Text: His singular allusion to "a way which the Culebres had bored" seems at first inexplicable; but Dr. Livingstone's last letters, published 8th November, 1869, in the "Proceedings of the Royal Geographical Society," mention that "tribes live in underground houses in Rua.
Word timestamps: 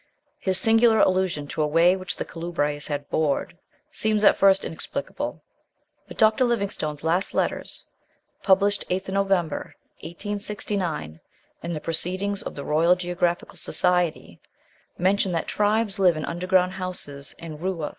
His 0.39 0.57
singular 0.57 0.97
allusion 0.99 1.45
to 1.49 1.61
"a 1.61 1.67
way 1.67 1.95
which 1.95 2.15
the 2.15 2.25
Culebres 2.25 2.87
had 2.87 3.07
bored" 3.11 3.55
seems 3.91 4.23
at 4.23 4.35
first 4.35 4.65
inexplicable; 4.65 5.43
but 6.07 6.17
Dr. 6.17 6.43
Livingstone's 6.43 7.03
last 7.03 7.35
letters, 7.35 7.85
published 8.41 8.83
8th 8.89 9.09
November, 9.09 9.75
1869, 9.99 11.19
in 11.61 11.73
the 11.75 11.79
"Proceedings 11.79 12.41
of 12.41 12.55
the 12.55 12.65
Royal 12.65 12.95
Geographical 12.95 13.57
Society," 13.57 14.41
mention 14.97 15.31
that 15.33 15.45
"tribes 15.45 15.99
live 15.99 16.17
in 16.17 16.25
underground 16.25 16.71
houses 16.71 17.35
in 17.37 17.59
Rua. 17.59 17.89